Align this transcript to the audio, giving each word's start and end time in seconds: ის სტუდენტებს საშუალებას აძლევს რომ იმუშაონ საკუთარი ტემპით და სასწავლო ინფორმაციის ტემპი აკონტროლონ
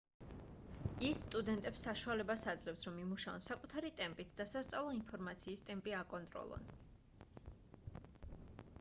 ის 1.09 1.19
სტუდენტებს 1.25 1.83
საშუალებას 1.87 2.45
აძლევს 2.53 2.87
რომ 2.89 2.97
იმუშაონ 3.03 3.45
საკუთარი 3.49 3.93
ტემპით 4.01 4.33
და 4.41 4.47
სასწავლო 4.53 4.95
ინფორმაციის 5.01 5.63
ტემპი 5.71 5.93
აკონტროლონ 5.99 6.71